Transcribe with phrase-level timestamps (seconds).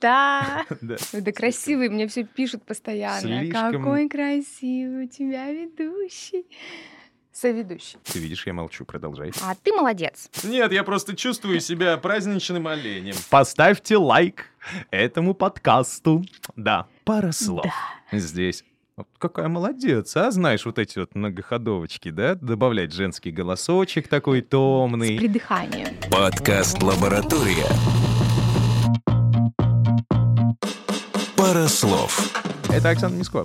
[0.00, 0.64] Да.
[0.80, 0.96] Да.
[1.12, 3.50] Да красивый, мне все пишут постоянно.
[3.50, 6.46] Какой красивый у тебя ведущий.
[7.32, 7.98] Соведущий.
[8.04, 9.30] Ты видишь, я молчу, продолжай.
[9.42, 10.28] А ты молодец.
[10.42, 13.14] Нет, я просто чувствую себя праздничным оленем.
[13.30, 14.46] Поставьте лайк
[14.90, 16.24] этому подкасту.
[16.56, 17.64] Да, пара слов.
[18.12, 18.64] Здесь.
[18.96, 20.30] Вот Какая молодец, а?
[20.30, 22.34] Знаешь, вот эти вот многоходовочки, да?
[22.34, 25.16] Добавлять женский голосочек такой С томный.
[25.16, 25.96] придыханием.
[26.10, 27.68] Подкаст «Лаборатория».
[31.52, 32.32] Пара слов.
[32.68, 33.44] Это Оксана Мискова.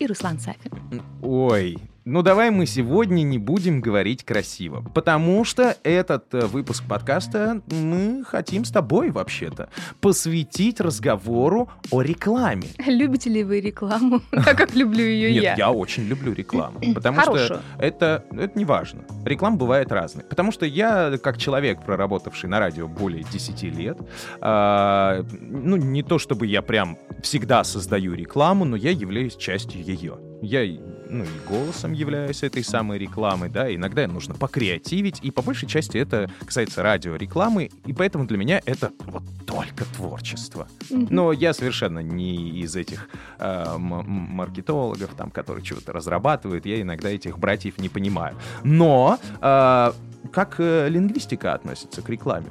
[0.00, 1.00] И Руслан Сафин.
[1.22, 7.60] Ой, ну давай мы сегодня не будем говорить красиво, потому что этот э, выпуск подкаста
[7.66, 9.68] мы хотим с тобой вообще-то
[10.00, 12.68] посвятить разговору о рекламе.
[12.86, 15.54] Любите ли вы рекламу, так как люблю ее Нет, я?
[15.56, 19.02] я очень люблю рекламу, потому что это, это не важно.
[19.24, 20.22] Реклама бывает разной.
[20.22, 23.98] Потому что я, как человек, проработавший на радио более 10 лет,
[24.40, 30.18] а, ну, не то чтобы я прям всегда создаю рекламу, но я являюсь частью ее.
[30.40, 30.62] Я,
[31.08, 35.98] ну, и голосом являюсь этой самой рекламой, да, иногда нужно покреативить, и по большей части
[35.98, 40.68] это касается радиорекламы, и поэтому для меня это вот только творчество.
[40.90, 46.66] Но я совершенно не из этих э, маркетологов, там, которые чего-то разрабатывают.
[46.66, 48.36] Я иногда этих братьев не понимаю.
[48.64, 49.92] Но э,
[50.32, 52.50] как э, лингвистика относится к рекламе?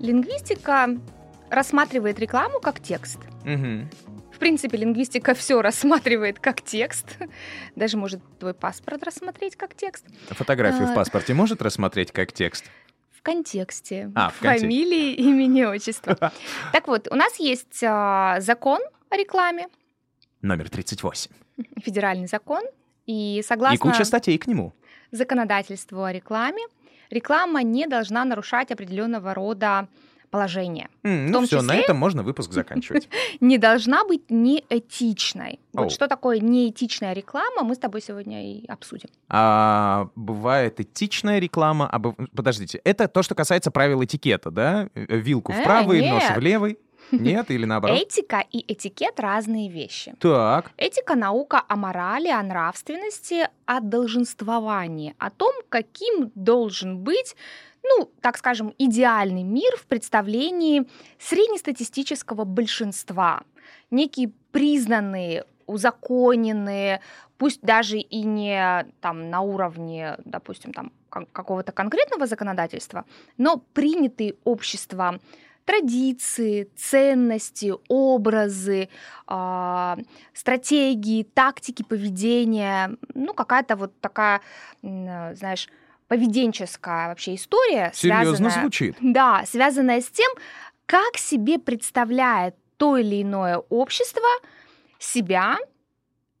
[0.00, 0.88] Лингвистика
[1.50, 3.18] рассматривает рекламу как текст.
[3.44, 3.88] Мгм.
[4.42, 7.16] В принципе, лингвистика все рассматривает как текст.
[7.76, 10.04] Даже может твой паспорт рассмотреть как текст.
[10.30, 10.94] Фотографию в А.
[10.96, 12.64] паспорте может рассмотреть как текст?
[13.12, 14.10] В контексте.
[14.16, 14.66] А, в контексте.
[14.66, 16.32] Фамилии, имени, отчества.
[16.72, 19.68] Так вот, у нас есть а, закон о рекламе,
[20.40, 21.30] Номер 38.
[21.80, 22.64] федеральный закон,
[23.06, 24.72] и согласно И куча статей к нему.
[25.12, 26.64] законодательству о рекламе,
[27.10, 29.86] реклама не должна нарушать определенного рода
[30.32, 30.88] положения.
[31.04, 33.08] М, В ну том все, на этом можно выпуск заканчивать.
[33.40, 35.60] Не должна быть неэтичной.
[35.74, 39.08] Вот что такое неэтичная реклама, мы с тобой сегодня и обсудим.
[39.28, 41.88] А, бывает этичная реклама.
[41.92, 42.00] А,
[42.34, 44.88] Подождите, это то, что касается правил этикета, да?
[44.94, 46.78] Э, Вилку в Э, правый, нос в левый?
[47.12, 47.98] Нет, или наоборот?
[47.98, 50.14] Этика и этикет разные вещи.
[50.18, 50.72] Так.
[50.76, 57.36] Этика— наука о морали, о нравственности, о долженствовании, о том, каким должен быть,
[57.82, 60.86] ну, так скажем, идеальный мир в представлении
[61.18, 63.42] среднестатистического большинства.
[63.90, 67.00] Некие признанные, узаконенные,
[67.38, 73.04] пусть даже и не там на уровне, допустим, там какого-то конкретного законодательства,
[73.36, 75.20] но принятые обществом
[75.64, 78.88] традиции, ценности, образы,
[79.26, 79.96] а,
[80.34, 84.40] стратегии, тактики поведения, ну, какая-то вот такая,
[84.82, 85.68] э, знаешь,
[86.08, 88.96] поведенческая вообще история, Серьезно связанная- звучит.
[89.00, 90.30] да, связанная с тем,
[90.86, 94.26] как себе представляет то или иное общество
[94.98, 95.56] себя,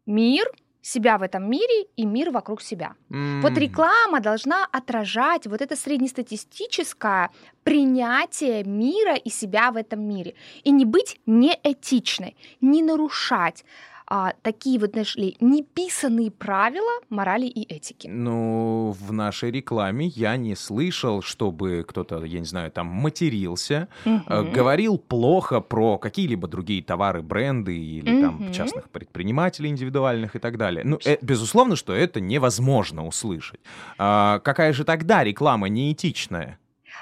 [0.06, 0.50] мир,
[0.82, 2.94] себя в этом мире и мир вокруг себя.
[3.08, 3.56] Вот М.
[3.56, 7.30] реклама должна отражать вот это среднестатистическое
[7.64, 10.34] принятие мира и себя в этом мире.
[10.64, 13.64] И не быть неэтичной, не нарушать
[14.14, 18.08] а, такие вот, знаешь ли, неписанные правила морали и этики.
[18.08, 24.10] Ну, в нашей рекламе я не слышал, чтобы кто-то, я не знаю, там матерился, э,
[24.10, 24.52] Мгм.
[24.52, 28.52] говорил плохо про какие-либо другие товары, бренды или там Мгм.
[28.52, 30.84] частных предпринимателей индивидуальных и так далее.
[30.84, 33.60] Ну, э, безусловно, что это невозможно услышать.
[33.96, 36.58] А какая же тогда реклама неэтичная?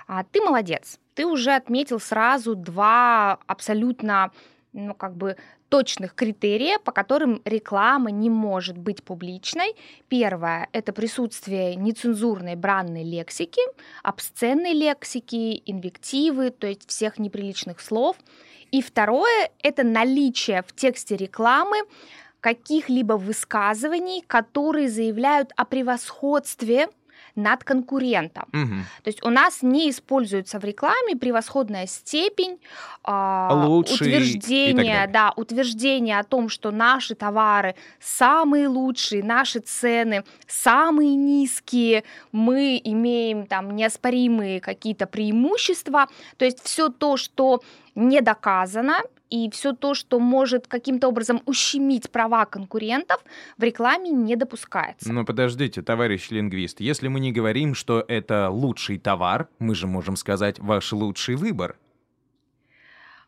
[0.06, 1.00] А ты молодец.
[1.14, 4.30] Ты уже отметил сразу два абсолютно,
[4.72, 5.36] ну, как бы
[5.70, 9.74] точных критерия, по которым реклама не может быть публичной.
[10.08, 13.62] Первое– это присутствие нецензурной бранной лексики,
[14.02, 18.16] обсценной лексики, инвективы, то есть всех неприличных слов.
[18.72, 21.76] И второе– это наличие в тексте рекламы
[22.40, 26.88] каких-либо высказываний, которые заявляют о превосходстве
[27.34, 28.44] над конкурентом.
[28.52, 28.84] Мгм.
[29.02, 32.58] То есть у нас не используется в рекламе превосходная степень
[33.04, 40.24] а, и так утверждения, да, утверждение о том, что наши товары самые лучшие, наши цены
[40.46, 46.08] самые низкие, мы имеем там неоспоримые какие-то преимущества.
[46.36, 47.62] То есть все то, что
[47.94, 53.22] не доказано, и все то, что может каким-то образом ущемить права конкурентов,
[53.56, 55.12] в рекламе не допускается.
[55.12, 60.16] Ну, подождите, товарищ лингвист, если мы не говорим, что это лучший товар, мы же можем
[60.16, 61.76] сказать ваш лучший выбор.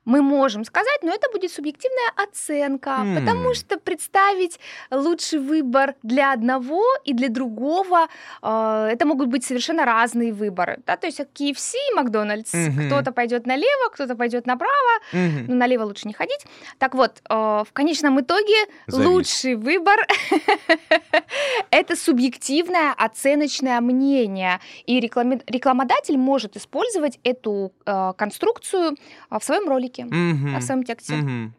[0.04, 3.14] Мы можем сказать, но это будет субъективная оценка, М.
[3.20, 4.58] потому что представить
[4.90, 8.08] лучший выбор для одного и для другого
[8.42, 10.78] э, это могут быть совершенно разные выборы.
[10.86, 10.96] Да?
[10.96, 12.52] То есть KFC и Макдональдс.
[12.52, 12.86] Мгм.
[12.86, 14.72] Кто-то пойдет налево, кто-то пойдет направо,
[15.12, 15.46] Мгм.
[15.48, 16.44] ну, налево лучше не ходить.
[16.78, 18.54] Так вот, э, в конечном итоге
[18.86, 19.06] Завис.
[19.06, 19.98] лучший выбор
[21.70, 24.60] это субъективное оценочное мнение.
[24.86, 28.92] И рекламодатель может использовать эту э, конструкцию
[29.30, 30.58] э, в своем ролике, Мгм.
[30.58, 31.14] в своем тексте.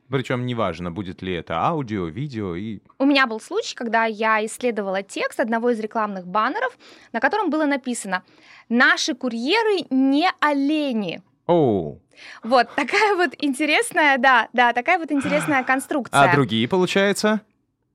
[0.09, 2.79] Причем неважно, будет ли это аудио, видео и...
[2.99, 6.77] У меня был случай, когда я исследовала текст одного из рекламных баннеров,
[7.11, 8.23] на котором было написано
[8.69, 11.21] «Наши курьеры не олени».
[11.45, 12.01] Оу.
[12.43, 16.21] Вот такая вот интересная, да, да, такая вот интересная конструкция.
[16.21, 17.41] А другие, получается?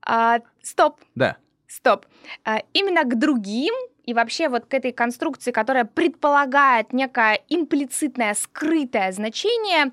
[0.05, 1.37] А, стоп, Да.
[1.67, 2.05] стоп.
[2.45, 3.73] А, именно к другим
[4.09, 9.91] и вообще вот к этой конструкции, которая предполагает некое имплицитное, скрытое значение,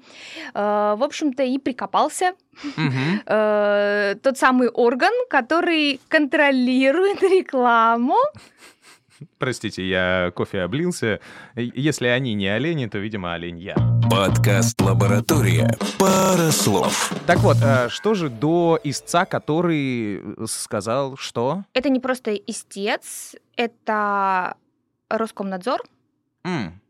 [0.55, 2.33] э, в общем-то, и прикопался
[3.27, 8.17] э, тот самый орган, который контролирует рекламу.
[9.39, 11.21] Простите, я кофе облился.
[11.55, 13.77] Если они не олени, то, видимо, олень я.
[14.11, 15.71] Подкаст «Лаборатория».
[15.99, 17.13] Пара слов.
[17.27, 21.65] Так вот, э, что же до истца, который сказал, что...
[21.73, 24.57] Это не просто истец, это
[25.09, 25.83] Роскомнадзор,
[26.45, 26.81] М,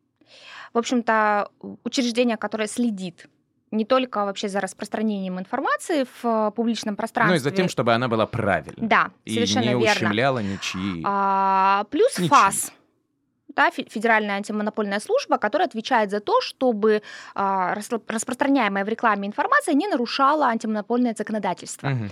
[0.75, 1.49] в общем-то,
[1.83, 3.29] учреждение, которое следит
[3.77, 7.33] не только вообще за распространением информации в э, публичном пространстве.
[7.35, 8.89] Ну и за тем, чтобы она была правильной.
[8.89, 9.91] Да, И совершенно не верно.
[9.93, 11.03] ущемляла ничьи.
[11.05, 12.29] А, плюс Ничьи.
[12.29, 12.73] ФАС,
[13.55, 17.03] да, Фе- Федеральная антимонопольная служба, которая отвечает за то, чтобы
[17.35, 22.11] рас- распространяемая в рекламе информация не нарушала антимонопольное законодательство, Мгм.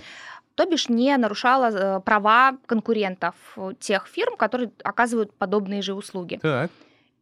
[0.55, 6.39] то бишь не нарушала э, права конкурентов э, тех фирм, которые оказывают подобные же услуги.
[6.41, 6.71] Так.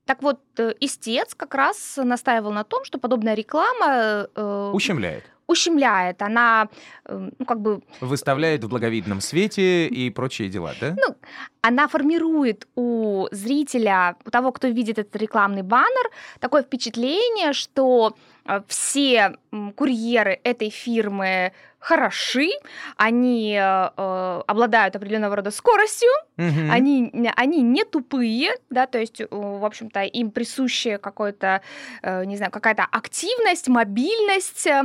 [0.06, 5.24] Так вот, э, истец как раз настаивал на том, что подобная реклама э, Ущемляет.
[5.54, 6.68] Ущемляет, она,
[7.06, 10.96] э, ну, как бы, Выставляет в благовидном свете и прочие дела, да?
[10.98, 11.16] Ну,
[11.62, 16.10] она формирует у зрителя, у того, кто видит этот рекламный баннер,
[16.40, 18.16] такое впечатление, что
[18.46, 19.38] э, все
[19.76, 22.50] курьеры этой фирмы хороши,
[22.98, 26.72] они э, э, обладают определенного рода скоростью, Мгм.
[26.72, 31.62] они, они не тупые, да, то есть, э, в общем-то, им присущая какой-то,
[32.02, 34.84] э, не знаю, какая-то активность, мобильность, э,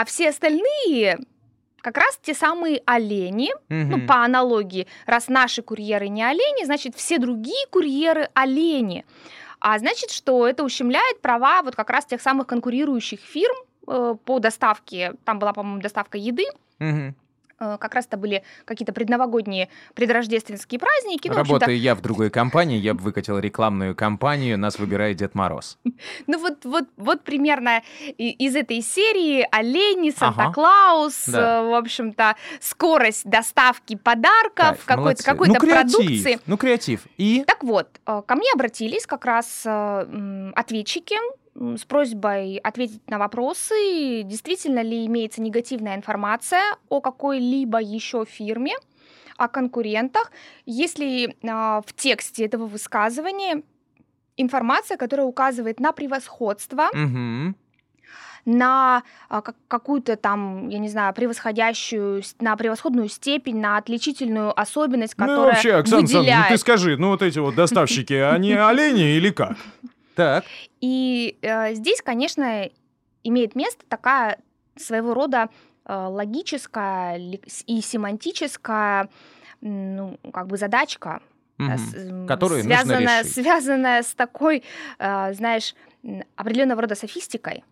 [0.00, 1.18] а все остальные
[1.82, 4.06] как раз те самые олени, ну, Мгм.
[4.06, 9.04] по аналогии, раз наши курьеры не олени, значит, все другие курьеры олени.
[9.60, 13.56] А значит, что это ущемляет права вот как раз тех самых конкурирующих фирм
[13.86, 15.12] э, по доставке.
[15.24, 16.44] Там была, по-моему, доставка еды.
[16.78, 17.14] Мгм.
[17.60, 21.28] Э, Как раз это были какие-то предновогодние, предрождественские праздники.
[21.28, 25.78] Ну, Работая я в другой компании, я бы выкатил рекламную кампанию «Нас выбирает Дед Мороз».
[26.26, 27.82] Ну вот, вот, вот примерно
[28.16, 30.10] из этой серии олени.
[30.10, 31.60] Санта-Клаус, Да.
[31.60, 36.38] э, в общем-то, скорость доставки подарков, какой-то, какой-то ну, креатив, продукции.
[36.46, 37.02] Ну, креатив.
[37.18, 37.44] И...
[37.46, 41.16] Так вот, э, ко мне обратились как раз ответчики
[41.54, 48.74] с просьбой ответить на вопросы, действительно ли имеется негативная информация о какой-либо еще фирме,
[49.36, 50.30] о конкурентах,
[50.66, 53.62] если а, в тексте этого высказывания
[54.36, 57.56] информация, которая указывает на превосходство, Мгм.
[58.46, 65.14] на а, как- какую-то там, я не знаю, превосходящую, на превосходную степень, на отличительную особенность,
[65.18, 66.48] Ну, которая вообще, Оксана Александровна, ну выделяет.
[66.48, 69.56] ты скажи, ну вот эти вот доставщики, они олени или как?
[70.20, 70.44] Так.
[70.82, 72.68] И э, здесь, конечно,
[73.24, 74.38] имеет место такая
[74.76, 75.48] своего рода
[75.86, 77.18] э, логическая
[77.66, 79.08] и семантическая
[79.62, 81.20] ну, как бы задачка,
[81.58, 83.34] м, Которую нужно связанная, решить.
[83.34, 84.62] связанная с такой,
[84.98, 85.74] э, знаешь,
[86.36, 87.64] определенного рода софистикой.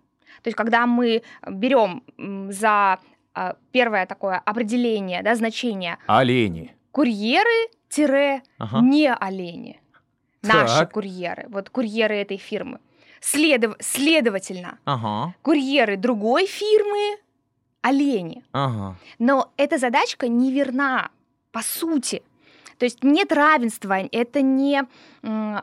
[0.43, 2.03] То есть, когда мы берем
[2.51, 2.99] за
[3.35, 6.75] э, первое такое определение, да, значение Олени.
[6.93, 9.17] курьеры-не Ага.
[9.21, 9.81] олени.
[10.55, 10.93] Наши Так.
[10.93, 12.79] курьеры, вот курьеры этой фирмы.
[13.21, 15.35] Следов- следовательно, Ага.
[15.43, 17.19] курьеры другой фирмы
[17.83, 18.45] олени.
[18.53, 18.97] Ага.
[19.19, 21.11] Но эта задачка неверна,
[21.53, 22.23] по сути.
[22.79, 24.83] То есть нет равенства, это не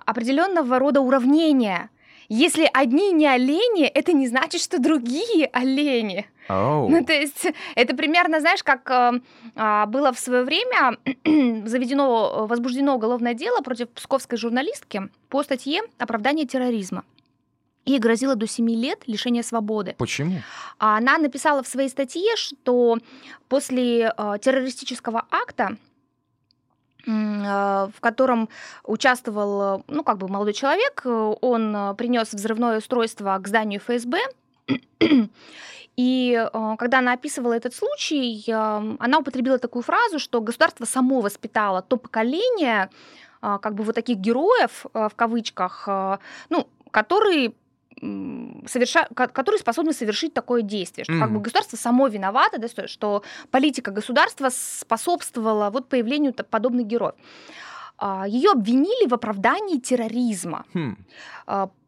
[0.06, 1.90] определенного рода уравнение.
[2.28, 6.26] Если одни не олени, это не значит, что другие олени.
[6.48, 6.90] Оу.
[6.90, 9.22] Ну, то есть это примерно, знаешь, как э,
[9.56, 10.98] а, было в свое время
[11.68, 17.04] заведено, э, возбуждено уголовное дело против псковской журналистки по статье «Оправдание терроризма».
[17.86, 19.96] Ей грозило до 7 лет лишения свободы.
[19.98, 20.42] Почему?
[20.80, 22.98] А Она написала в своей статье, что
[23.48, 25.78] после э, террористического акта,
[27.08, 28.50] э, в котором
[28.84, 34.20] участвовал, ну, как бы молодой человек, он принес взрывное устройство к зданию ФСБ,
[35.96, 38.52] И э, когда она описывала этот случай, э,
[39.00, 42.90] она употребила такую фразу, что государство само воспитало то поколение,
[43.42, 45.88] э, как бы вот таких героев, в кавычках,
[46.50, 47.54] ну, которые
[48.68, 49.08] соверша...
[49.14, 51.20] которые способны совершить такое действие, что mm-hmm.
[51.20, 57.16] как бы государство само виновато, да, что политика государства способствовала вот появлению подобных героев.
[57.98, 60.66] А, Ее обвинили в оправдании терроризма.
[60.74, 60.98] Hmm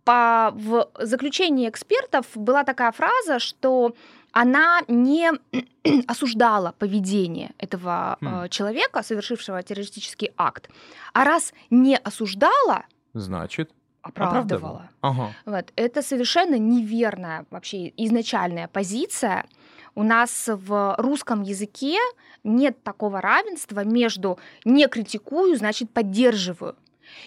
[0.07, 3.93] по, в заключении экспертов была такая фраза, что
[4.31, 5.31] она не
[6.07, 10.69] осуждала поведение этого э, человека, совершившего террористический акт,
[11.11, 13.69] а раз не осуждала, значит
[14.01, 14.89] оправдывала.
[15.01, 15.33] Ага.
[15.45, 15.73] Вот.
[15.75, 19.45] Это совершенно неверная вообще изначальная позиция.
[19.93, 21.97] У нас в русском языке
[22.45, 26.77] нет такого равенства между не критикую, значит поддерживаю,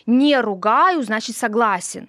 [0.06, 2.08] не ругаю, значит согласен.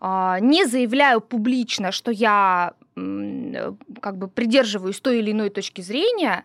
[0.00, 6.44] А, не заявляю публично, что я как бы придерживаюсь той или иной точки зрения,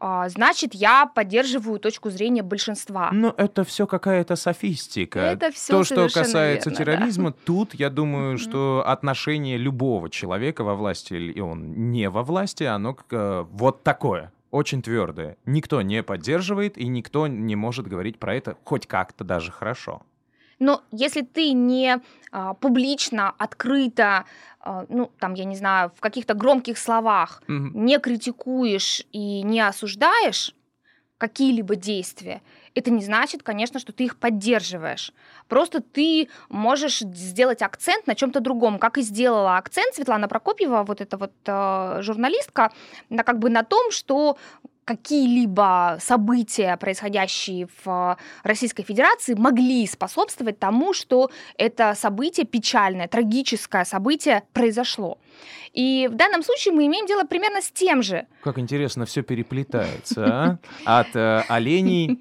[0.00, 3.10] а, значит, я поддерживаю точку зрения большинства.
[3.12, 5.18] Но это все какая-то софистика.
[5.18, 7.36] Это все То, что касается верно, терроризма, да.
[7.44, 12.96] тут я думаю, что отношение любого человека во власти и он не во власти, оно
[13.10, 14.32] э, вот такое.
[14.50, 15.36] Очень твердое.
[15.44, 20.02] Никто не поддерживает, и никто не может говорить про это хоть как-то даже хорошо.
[20.58, 22.00] Но если ты не
[22.32, 24.24] а, публично, открыто,
[24.60, 27.70] а, ну, там, я не знаю, в каких-то громких словах угу.
[27.74, 30.54] не критикуешь и не осуждаешь
[31.16, 32.42] какие-либо действия,
[32.74, 35.12] это не значит, конечно, что ты их поддерживаешь.
[35.48, 41.00] Просто ты можешь сделать акцент на чем-то другом, как и сделала акцент Светлана Прокопьева, вот
[41.00, 42.72] эта вот э, журналистка,
[43.08, 44.38] на, как бы на том, что
[44.88, 54.44] какие-либо события, происходящие в Российской Федерации, могли способствовать тому, что это событие печальное, трагическое событие
[54.54, 55.18] произошло.
[55.74, 58.26] И в данном случае мы имеем дело примерно с тем же.
[58.42, 60.58] Как интересно, все переплетается, а?
[61.00, 62.16] От э, оленей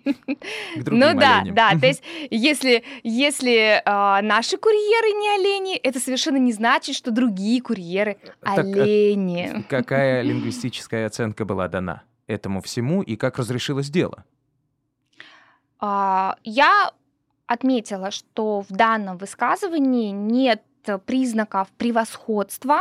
[0.76, 1.56] к другим Ну да, оленям.
[1.56, 1.80] да.
[1.80, 7.62] То есть, если, если э, наши курьеры не олени, это совершенно не значит, что другие
[7.62, 9.64] курьеры так, э, олени.
[9.70, 12.04] Какая лингвистическая оценка была дана?
[12.28, 14.24] Этому всему и как разрешилось дело?
[15.80, 16.92] А, я
[17.46, 20.62] отметила, что в данном высказывании нет
[20.98, 22.80] признаков превосходства,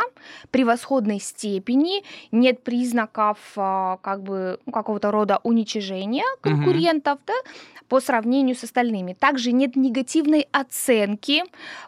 [0.51, 7.25] превосходной степени, нет признаков а, как бы ну, какого-то рода уничижения конкурентов, угу.
[7.27, 7.35] да,
[7.89, 9.15] по сравнению с остальными.
[9.15, 11.45] Также нет негативной оценки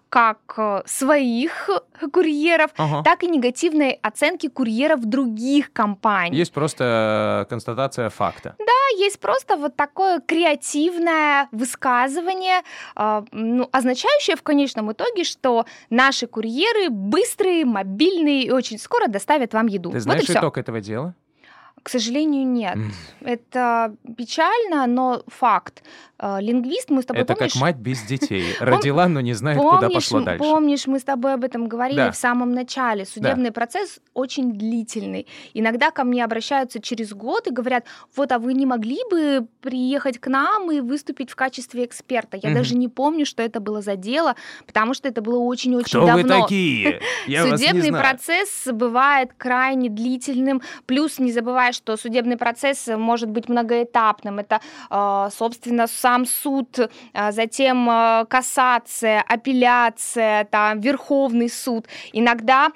[0.08, 1.68] как э, своих
[2.12, 3.02] курьеров, ага.
[3.02, 6.38] так и негативной оценки курьеров других компаний.
[6.38, 8.54] Есть просто э, констатация факта.
[8.58, 12.62] Да, есть просто вот такое креативное высказывание,
[12.96, 15.66] э, ну, означающее в конечном итоге, что
[16.08, 19.90] наши курьеры быстрые, мобильные и очень скоро доставят вам еду.
[19.90, 21.14] Ты знаешь вот итог этого дела?
[21.82, 22.76] К сожалению, нет.
[23.20, 25.82] Это печально, но факт.
[26.20, 27.52] Э, лингвист, мы с тобой Это помнишь?
[27.52, 28.44] как мать без детей.
[28.60, 30.38] Родила, но не знает, помнишь, куда пошла дальше.
[30.38, 32.10] Помнишь, мы с тобой об этом говорили да.
[32.10, 33.04] в самом начале.
[33.04, 33.52] Судебный да.
[33.52, 35.28] процесс очень длительный.
[35.54, 37.84] Иногда ко мне обращаются через год и говорят,
[38.16, 42.36] вот, а вы не могли бы приехать к нам и выступить в качестве эксперта?
[42.36, 42.58] Я угу.
[42.58, 44.34] даже не помню, что это было за дело,
[44.66, 46.24] потому что это было очень-очень давно.
[46.24, 47.00] Кто вы такие?
[47.28, 50.62] Я Судебный процесс бывает крайне длительным.
[50.86, 54.38] Плюс не забывай, что судебный процесс может быть многоэтапным.
[54.38, 54.60] Это,
[54.90, 56.78] э, собственно, сам суд,
[57.14, 57.88] а, затем
[58.28, 61.86] кассация, апелляция, там, Верховный суд.
[62.12, 62.68] Иногда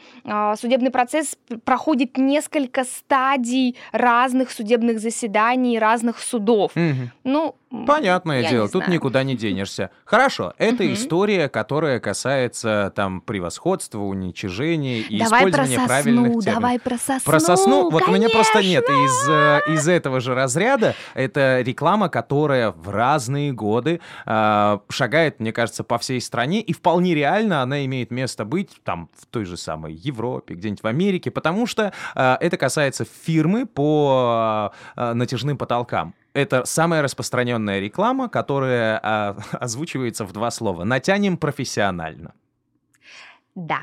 [0.57, 6.73] судебный процесс проходит несколько стадий разных судебных заседаний, разных судов.
[6.77, 7.11] Угу.
[7.25, 7.55] Ну,
[7.87, 8.93] Понятное дело, тут знаю.
[8.93, 9.91] никуда не денешься.
[10.05, 10.93] Хорошо, это угу.
[10.93, 16.45] история, которая касается там превосходства, уничижения и давай использования про сосну, правильных терминов.
[16.45, 18.85] Давай про сосну, Про сосну, вот у меня просто нет.
[18.85, 25.52] Из, э, из этого же разряда это реклама, которая в разные годы э, шагает, мне
[25.52, 29.57] кажется, по всей стране, и вполне реально она имеет место быть там в той же
[29.57, 36.14] самой Европе, где-нибудь в Америке, потому что э, это касается фирмы по э, натяжным потолкам.
[36.35, 40.85] Это самая распространенная реклама, которая а, озвучивается в два слова.
[40.85, 42.35] Натянем профессионально.
[43.55, 43.83] Да.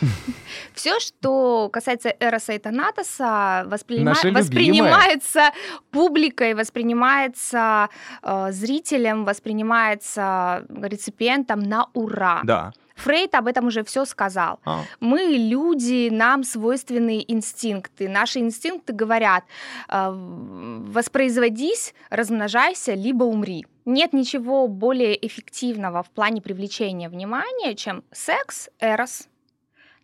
[0.74, 4.14] Все, что касается Эроса и Танатоса, воспринима...
[4.32, 5.50] воспринимается
[5.90, 7.88] публикой, воспринимается
[8.22, 12.40] э, зрителем, воспринимается реципиентом на ура.
[12.44, 12.72] Да.
[13.00, 14.60] Фрейд об этом уже все сказал.
[14.64, 14.84] А.
[15.00, 18.08] Мы люди, нам свойственны инстинкты.
[18.08, 19.44] Наши инстинкты говорят,
[19.88, 23.66] э, воспроизводись, размножайся, либо умри.
[23.84, 29.28] Нет ничего более эффективного в плане привлечения внимания, чем секс, эрос,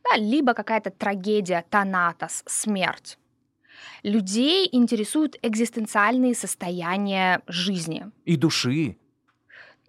[0.05, 3.19] да, либо какая-то трагедия, танатос, смерть.
[4.03, 8.07] Людей интересуют экзистенциальные состояния жизни.
[8.25, 8.97] И души.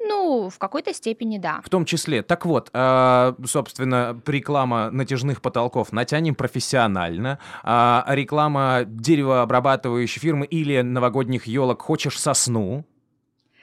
[0.07, 1.61] Ну, в какой-то степени да.
[1.63, 2.21] В том числе.
[2.21, 11.45] Так вот, э, собственно, реклама натяжных потолков натянем профессионально, а реклама деревообрабатывающей фирмы или новогодних
[11.47, 12.85] елок хочешь сосну,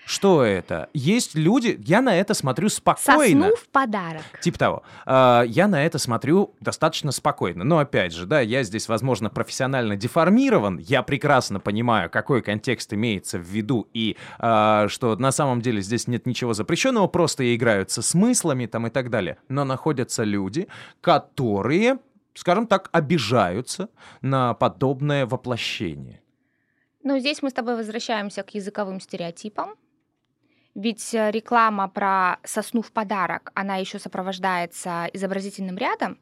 [0.07, 0.91] что это?
[0.93, 3.45] Есть люди, я на это смотрю спокойно.
[3.49, 4.23] Сосну в подарок.
[4.43, 4.83] Типа того.
[5.07, 7.65] А, я на это смотрю достаточно спокойно.
[7.65, 10.79] Но опять же, да, я здесь, возможно, профессионально деформирован.
[10.79, 16.07] Я прекрасно понимаю, какой контекст имеется в виду и а, что на самом деле здесь
[16.07, 19.39] нет ничего запрещенного, просто играются смыслами там и так далее.
[19.49, 20.69] Но находятся люди,
[21.01, 21.99] которые,
[22.35, 23.89] скажем так, обижаются
[24.21, 26.21] на подобное воплощение.
[27.03, 29.75] Ну, здесь мы с тобой возвращаемся к языковым стереотипам.
[30.75, 36.19] Ведь э, реклама про сосну в подарок, она еще сопровождается изобразительным рядом,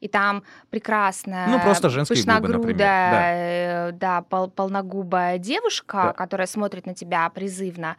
[0.00, 2.78] и там прекрасная, ну, просто женские пышногрудая, губы, например.
[2.78, 6.12] да, э, да пол полногубая девушка, да.
[6.12, 7.96] которая смотрит на тебя призывно.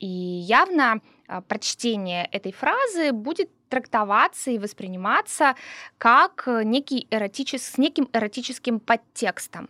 [0.00, 5.54] И явно а, прочтение этой фразы будет трактоваться и восприниматься
[5.98, 9.68] как некий эротичес, с неким эротическим подтекстом.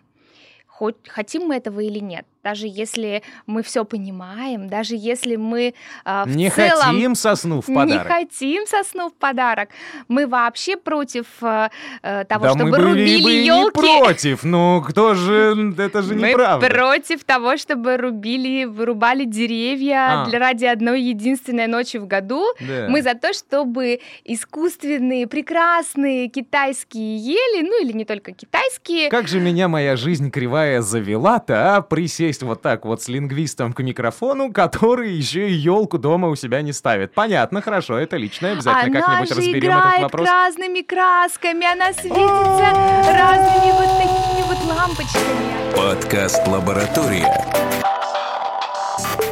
[0.69, 6.23] Хоть хотим мы этого или нет даже если мы все понимаем, даже если мы э,
[6.27, 6.95] в не целом...
[6.95, 7.91] хотим сосну в подарок.
[7.91, 9.69] Не хотим сосну в подарок.
[10.09, 11.69] Мы вообще против э,
[12.03, 13.65] э того, да чтобы мы рубили елки.
[13.65, 16.67] не против, ну кто же, это же неправда.
[16.67, 20.27] Мы против того, чтобы рубили, вырубали деревья а.
[20.27, 22.45] для ради одной единственной ночи в году.
[22.61, 22.87] Да.
[22.89, 29.11] Мы за то, чтобы искусственные, прекрасные китайские ели, ну или не только китайские.
[29.11, 33.73] Как же меня моя жизнь кривая завела-то, а, присесть сесть вот так вот с лингвистом
[33.75, 37.13] к микрофону, который еще и елку дома у себя не ставит.
[37.13, 40.29] Понятно, хорошо, это личное, обязательно она как-нибудь же разберем играет этот вопрос.
[40.29, 42.71] разными красками, она светится
[43.07, 45.77] разными вот такими вот лампочками.
[45.77, 47.29] Подкаст «Лаборатория».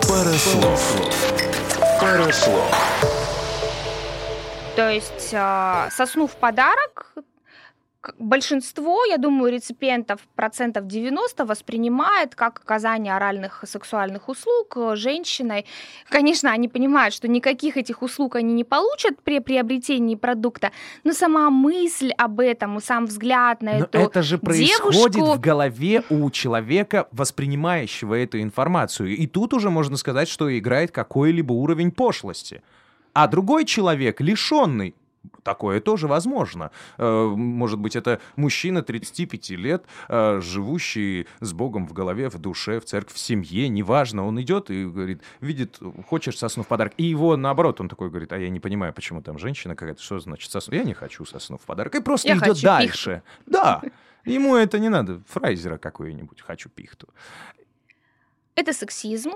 [0.07, 1.21] Пара слов.
[2.01, 2.71] Пара слов.
[4.77, 7.15] То есть э, сосну в подарок
[8.19, 15.67] большинство, я думаю, реципиентов процентов 90 воспринимает как оказание оральных сексуальных услуг э, женщиной.
[16.09, 20.71] Конечно, они понимают, что никаких этих услуг они не получат при приобретении продукта,
[21.05, 25.35] но сама мысль об этом, и сам взгляд на но эту это же происходит девушку...
[25.35, 29.15] в голове у человека, воспринимающего эту информацию.
[29.17, 32.63] И тут уже можно сказать, что играет какой-либо уровень пошлости.
[33.13, 34.95] А другой человек, лишенный
[35.43, 36.71] Такое тоже возможно.
[36.99, 42.81] Э, может быть, это мужчина 35 лет, э, живущий с Богом в голове, в душе,
[42.81, 44.27] в церкви, в семье, неважно.
[44.27, 46.93] Он идет и говорит, видит, хочешь сосну в подарок.
[46.97, 50.19] И его, наоборот, он такой говорит, а я не понимаю, почему там женщина какая-то, что
[50.19, 50.75] значит сосну?
[50.75, 51.95] Я не хочу сосну в подарок.
[51.95, 53.23] И просто я идет дальше.
[53.37, 53.51] Пихту.
[53.51, 53.83] Да,
[54.25, 55.21] ему это не надо.
[55.29, 57.09] Фрайзера какой-нибудь, хочу пихту.
[58.55, 59.33] Это сексизм,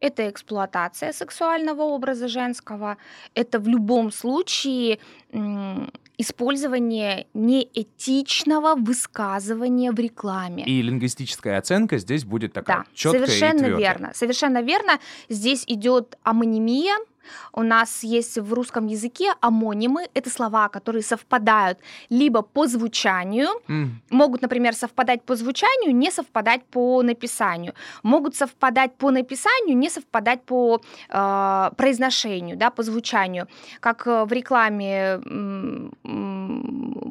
[0.00, 2.96] это эксплуатация сексуального образа женского,
[3.34, 4.98] это в любом случае
[6.16, 10.64] использование неэтичного высказывания в рекламе.
[10.64, 13.78] И лингвистическая оценка здесь будет такая да, четкая совершенно и твердая.
[13.78, 14.10] верно.
[14.14, 15.00] Совершенно верно.
[15.28, 16.94] Здесь идет амонимия,
[17.52, 20.08] у нас есть в русском языке амонимы.
[20.14, 21.78] Это слова, которые совпадают
[22.10, 23.88] либо по звучанию, mm.
[24.10, 27.74] могут, например, совпадать по звучанию, не совпадать по написанию.
[28.02, 33.48] Могут совпадать по написанию, не совпадать по э, произношению, да, по звучанию.
[33.80, 35.20] Как э, в рекламе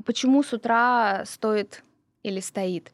[0.06, 1.84] «Почему с утра стоит
[2.24, 2.92] или стоит,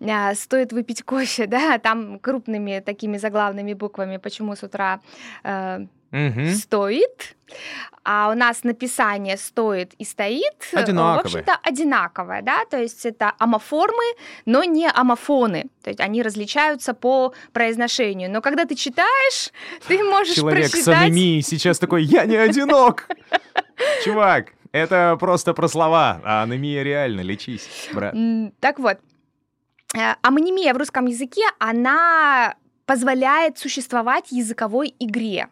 [0.00, 5.00] а, стоит выпить кофе, да, там крупными такими заглавными буквами, почему с утра
[5.44, 6.48] э, угу.
[6.54, 7.36] стоит,
[8.04, 11.22] а у нас написание стоит и стоит, э, Одинаковые.
[11.22, 14.04] в общем-то, одинаковое, да, то есть это амоформы,
[14.46, 19.52] но не амофоны, то есть они различаются по произношению, но когда ты читаешь,
[19.86, 20.84] ты можешь Человек прочитать...
[20.84, 23.08] с анемией сейчас такой, я не одинок!
[24.04, 28.14] Чувак, это просто про слова, а анемия реально, лечись, брат.
[28.60, 28.98] Так вот,
[29.94, 32.56] э, амонимия в русском языке, она
[32.86, 35.48] позволяет существовать языковой игре.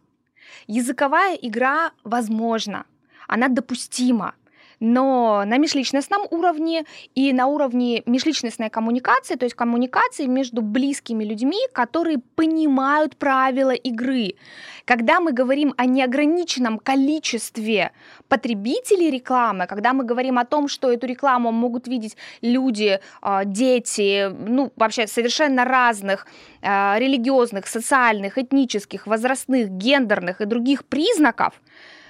[0.66, 2.84] Языковая игра возможна,
[3.28, 4.34] она допустима,
[4.80, 11.58] но на межличностном уровне и на уровне межличностной коммуникации, то есть коммуникации между близкими людьми,
[11.72, 14.34] которые понимают правила игры.
[14.86, 17.92] Когда мы говорим о неограниченном количестве
[18.28, 24.28] потребителей рекламы, когда мы говорим о том, что эту рекламу могут видеть люди, а, дети,
[24.30, 26.26] ну вообще совершенно разных
[26.62, 31.60] а, религиозных, социальных, этнических, возрастных, гендерных и других признаков,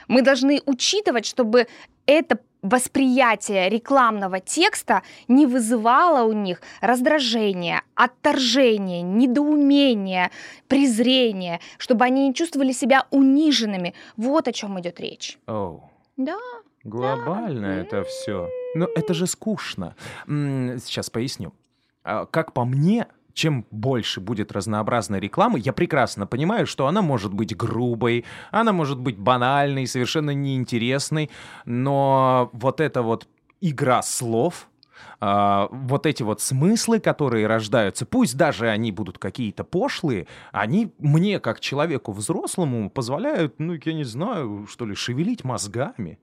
[0.09, 1.67] мы должны учитывать, чтобы
[2.07, 10.31] это восприятие рекламного текста не вызывало у них раздражения, отторжения, недоумения,
[10.69, 13.95] презрения, чтобы они не чувствовали себя униженными.
[14.17, 15.39] Вот о чем идет речь.
[15.47, 15.91] Оу.
[16.17, 16.39] Да.
[16.85, 18.49] Глобально это все.
[18.75, 19.95] Но это же скучно.
[20.27, 21.53] Сейчас поясню.
[22.05, 27.33] А, Как по мне, чем больше будет разнообразной рекламы, я прекрасно понимаю, что она может
[27.33, 31.31] быть грубой, она может быть банальной, совершенно неинтересной,
[31.65, 33.29] но вот эта вот
[33.61, 34.69] игра слов,
[35.21, 41.41] а, вот эти вот смыслы, которые рождаются, пусть даже они будут какие-то пошлые, они мне,
[41.41, 46.19] как человеку взрослому, позволяют, ну, я не знаю, что ли, шевелить мозгами.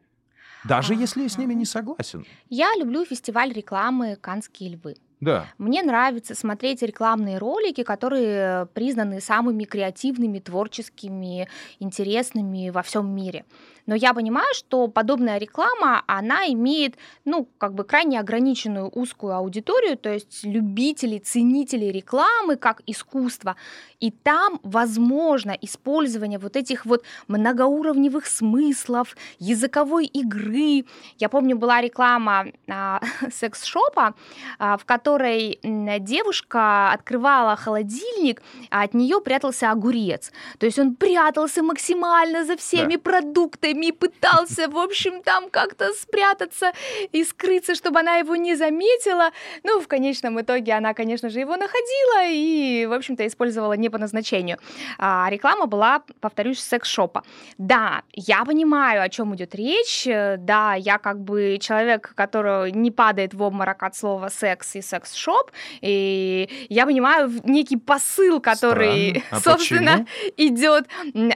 [0.64, 2.26] Даже если я с ними не согласен.
[2.50, 4.96] Я люблю фестиваль рекламы «Канские львы».
[5.20, 5.48] Да.
[5.58, 11.48] Мне нравится смотреть рекламные ролики, которые признаны самыми креативными, творческими,
[11.80, 13.46] интересными во всем мире.
[13.88, 19.98] Но я понимаю, что подобная реклама, она имеет, ну, как бы крайне ограниченную узкую аудиторию,
[19.98, 23.56] то есть любителей, ценителей рекламы как искусства.
[24.02, 30.86] И там возможно использование вот этих вот многоуровневых смыслов, языковой игры.
[31.18, 33.00] Я помню, была реклама а,
[33.32, 34.16] секс-шопа,
[34.60, 40.32] а, в которой м, девушка открывала холодильник, а от нее прятался огурец.
[40.60, 46.74] То есть он прятался максимально за всеми продуктами, пытался, в общем, там как-то спрятаться
[47.12, 49.32] и скрыться, чтобы она его не заметила.
[49.64, 53.98] Ну, в конечном итоге она, конечно же, его находила и, в общем-то, использовала не по
[53.98, 54.58] назначению.
[54.98, 57.24] А реклама была, повторюсь, секс-шопа.
[57.58, 60.08] Да, я понимаю, о чем идет речь.
[60.38, 65.52] Да, я как бы человек, который не падает в обморок от слова секс и секс-шоп.
[65.82, 69.26] И я понимаю некий посыл, который, Странно.
[69.32, 70.06] А собственно,
[70.38, 70.88] идет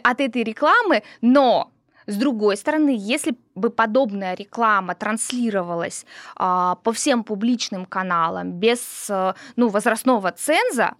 [0.04, 1.72] от этой рекламы, но
[2.08, 9.34] с другой стороны, если бы подобная реклама транслировалась а, по всем публичным каналам без э,
[9.56, 10.96] ну, возрастного ценза,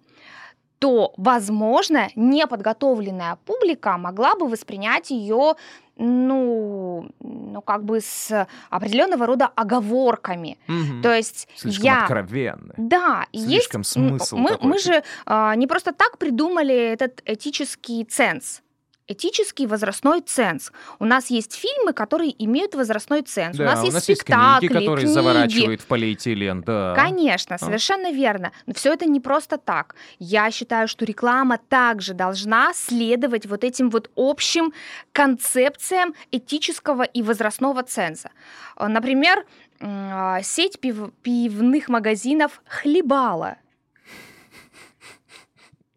[0.82, 5.54] то, возможно, неподготовленная публика могла бы воспринять ее
[5.96, 10.58] ну, ну, как бы с определенного рода оговорками.
[10.66, 11.02] Мгм.
[11.02, 12.02] То есть Слишком я...
[12.02, 12.74] откровенно.
[12.76, 13.92] Да, Слишком есть...
[13.92, 18.62] смысл Мы, мы же а, не просто так придумали этот этический ценз.
[19.08, 20.70] Этический возрастной ценз.
[21.00, 23.56] У нас есть фильмы, которые имеют возрастной ценз.
[23.56, 25.14] Да, у нас есть спектакли, книги, которые книги.
[25.14, 26.94] заворачивают в полиэтилен, да.
[26.94, 28.52] Конечно, совершенно верно.
[28.66, 29.96] Но все это не просто так.
[30.20, 34.72] Я считаю, что реклама также должна следовать вот этим вот общим
[35.12, 38.30] концепциям этического и возрастного ценза.
[38.76, 39.44] Э, Например,
[39.80, 43.56] а, сеть пив- пивных магазинов «Хлебала».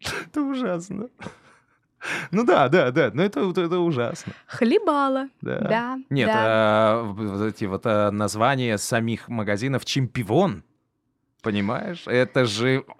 [0.00, 1.08] Это ужасно.
[2.30, 4.32] Ну да, да, да, но это, это, ужасно.
[4.46, 5.28] «Хлебала».
[5.40, 5.58] Да.
[5.60, 6.34] Да, Нет, да.
[6.36, 10.62] а, вот эти вот а, названия самих магазинов «Чемпион»,
[11.42, 12.02] понимаешь?
[12.06, 12.84] Это же...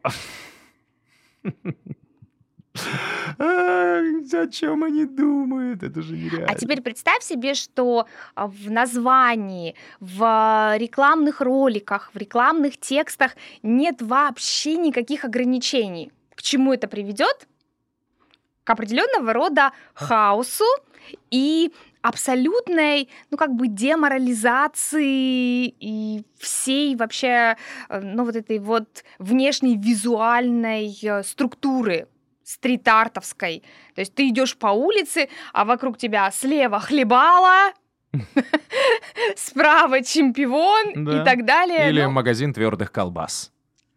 [3.39, 5.83] А, О чем они думают?
[5.83, 6.47] Это же нереально.
[6.51, 13.33] А теперь представь себе, что а, в названии, в а, рекламных роликах, в рекламных текстах
[13.63, 16.13] нет вообще никаких ограничений.
[16.35, 17.49] К чему это приведет?
[18.67, 20.65] К определенного рода хаосу
[21.31, 27.57] и абсолютной, ну, как бы деморализации и всей вообще,
[27.89, 32.09] э, ну, вот этой вот внешней визуальной э, структуры
[32.43, 33.63] стрит-артовской.
[33.95, 37.73] То есть ты идешь по улице, а вокруг тебя слева хлебала,
[39.37, 41.23] справа чемпион Да.
[41.23, 41.89] и так далее.
[41.91, 43.53] Или Ну, магазин твердых колбас.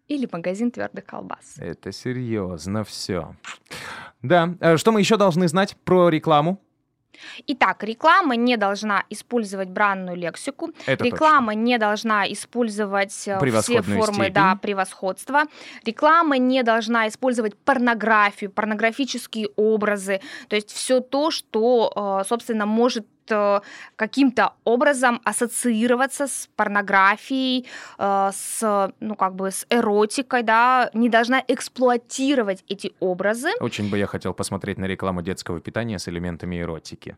[0.07, 1.55] или магазин твердых колбас.
[1.57, 3.35] Это серьезно все.
[4.21, 6.59] Да, э, что мы еще должны знать про рекламу?
[7.47, 10.71] Итак, реклама не должна использовать бранную лексику.
[10.85, 15.43] Это Реклама не должна использовать э, все формы да, превосходства.
[15.85, 20.21] Реклама не должна использовать порнографию, порнографические образы.
[20.47, 23.05] То есть все то, что, э, собственно, может
[23.95, 31.43] каким-то образом ассоциироваться с порнографией, э, с, ну, как бы с эротикой, да, не должна
[31.47, 33.49] эксплуатировать эти образы.
[33.59, 37.17] Очень бы я хотел посмотреть на рекламу детского питания с элементами эротики.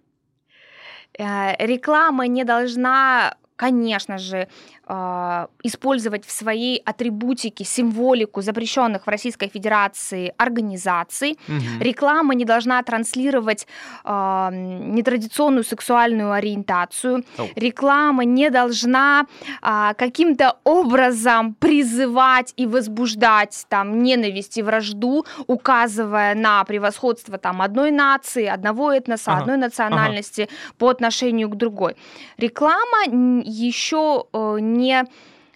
[1.17, 4.47] Э, Реклама не должна, конечно же,
[4.91, 11.37] э, использовать в своей атрибутике символику запрещенных в Российской Федерации организаций.
[11.47, 11.81] Мгм.
[11.81, 13.67] Реклама не должна транслировать
[14.03, 17.23] э, нетрадиционную сексуальную ориентацию.
[17.37, 17.47] Оу.
[17.55, 19.25] Реклама не должна
[19.61, 27.91] а, каким-то образом призывать и возбуждать там ненависть и вражду, указывая на превосходство там одной
[27.91, 29.41] нации, одного этноса, Ага.
[29.41, 31.95] одной национальности по отношению к другой.
[32.37, 33.05] Реклама,
[33.43, 35.05] еще э, не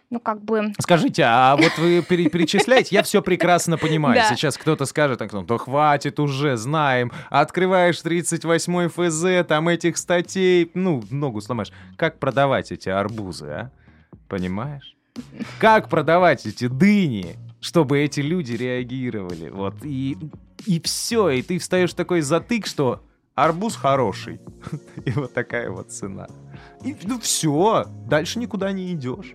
[0.10, 0.74] ну, как бы...
[0.80, 4.22] Скажите, а вот вы пере- перечисляете, я все прекрасно понимаю.
[4.30, 7.12] Сейчас кто-то скажет, ну, да хватит уже, знаем.
[7.30, 11.72] Открываешь 38-й ФЗ, там этих статей, ну, ногу сломаешь.
[11.98, 13.72] Как продавать эти арбузы, а?
[14.28, 14.96] Понимаешь?
[15.60, 19.50] Как продавать эти дыни, чтобы эти люди реагировали?
[19.50, 20.18] Вот, и,
[20.66, 23.02] и все, и ты встаешь такой затык, что
[23.34, 24.40] арбуз хороший.
[25.06, 26.28] И вот такая вот цена.
[26.86, 29.34] И ну все, дальше никуда не идешь.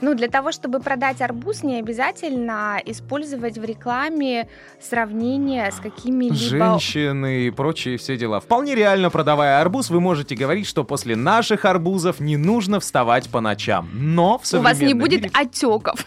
[0.00, 6.34] Ну, для того, чтобы продать арбуз, не обязательно использовать в рекламе сравнение с какими-либо...
[6.36, 8.40] Женщины и прочие все дела.
[8.40, 13.40] Вполне реально, продавая арбуз, вы можете говорить, что после наших арбузов не нужно вставать по
[13.40, 13.88] ночам.
[13.94, 16.04] Но в У вас не современном будет мире- отеков.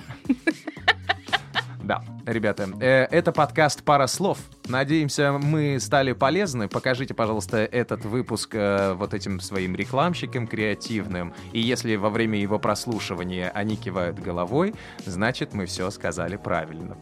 [2.28, 4.38] Ребята, э, это подкаст «Пара слов».
[4.68, 6.68] Надеемся, мы стали полезны.
[6.68, 11.34] Покажите, пожалуйста, этот выпуск э, вот этим своим рекламщикам креативным.
[11.54, 16.98] И если во время его прослушивания они кивают головой, значит, мы все сказали правильно.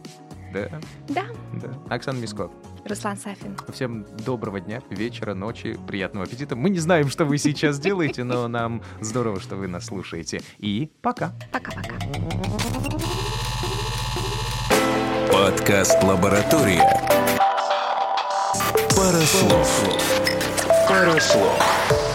[0.52, 0.68] Да,
[1.08, 1.94] Да, да.
[1.94, 2.52] Оксана Мисков.
[2.84, 3.56] Руслан Сафин.
[3.72, 6.54] Всем доброго дня, вечера, ночи, приятного аппетита.
[6.54, 10.40] Мы не знаем, что вы сейчас делаете, но нам здорово, что вы нас слушаете.
[10.58, 11.32] И пока.
[11.50, 11.96] Пока-пока.
[15.32, 16.82] Подкаст «Лаборатория».
[18.96, 19.68] Пара слов.
[20.88, 22.05] Пара слов.